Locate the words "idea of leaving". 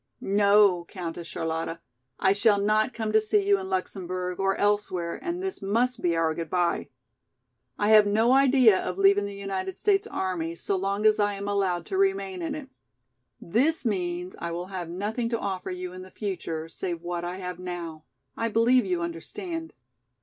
8.33-9.25